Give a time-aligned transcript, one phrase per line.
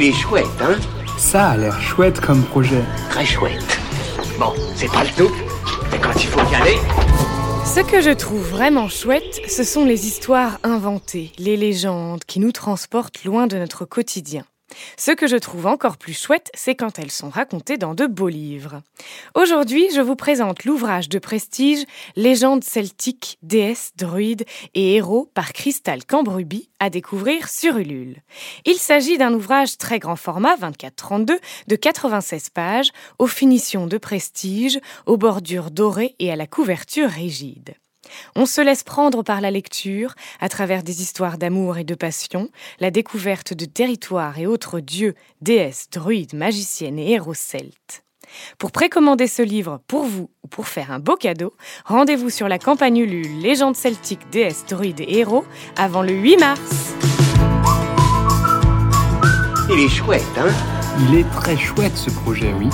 [0.00, 0.76] Il est chouette, hein
[1.16, 2.84] Ça a l'air chouette comme projet.
[3.10, 3.80] Très chouette.
[4.38, 5.34] Bon, c'est pas le tout,
[5.90, 6.76] mais quand il faut y aller...
[7.64, 12.52] Ce que je trouve vraiment chouette, ce sont les histoires inventées, les légendes qui nous
[12.52, 14.44] transportent loin de notre quotidien.
[14.96, 18.28] Ce que je trouve encore plus chouette, c'est quand elles sont racontées dans de beaux
[18.28, 18.82] livres.
[19.34, 21.84] Aujourd'hui, je vous présente l'ouvrage de prestige
[22.16, 28.22] Légendes celtiques, déesses, druides et héros par Crystal Cambruby à découvrir sur Ulule.
[28.64, 34.80] Il s'agit d'un ouvrage très grand format, 24-32, de 96 pages, aux finitions de prestige,
[35.06, 37.74] aux bordures dorées et à la couverture rigide.
[38.36, 42.48] On se laisse prendre par la lecture, à travers des histoires d'amour et de passion,
[42.80, 48.04] la découverte de territoires et autres dieux, déesses, druides, magiciennes et héros celtes.
[48.58, 52.58] Pour précommander ce livre pour vous ou pour faire un beau cadeau, rendez-vous sur la
[52.58, 55.44] campagne Ulule Légendes celtiques, déesses, druides et héros
[55.76, 56.94] avant le 8 mars.
[59.70, 60.48] Il est chouette, hein?
[61.00, 62.68] Il est très chouette ce projet, oui.